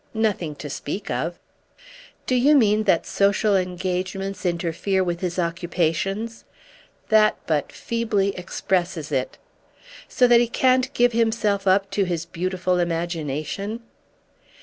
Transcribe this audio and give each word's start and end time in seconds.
"Nothing 0.15 0.55
to 0.55 0.67
speak 0.67 1.11
of!" 1.11 1.37
"Do 2.25 2.33
you 2.33 2.55
mean 2.57 2.85
that 2.85 3.05
social 3.05 3.55
engagements 3.55 4.47
interfere 4.47 5.03
with 5.03 5.19
his 5.19 5.37
occupations?" 5.37 6.43
"That 7.09 7.37
but 7.45 7.71
feebly 7.71 8.35
expresses 8.35 9.11
it." 9.11 9.37
"So 10.07 10.25
that 10.25 10.39
he 10.39 10.47
can't 10.47 10.91
give 10.95 11.11
himself 11.13 11.67
up 11.67 11.91
to 11.91 12.05
his 12.05 12.25
beautiful 12.25 12.79
imagination?" 12.79 13.81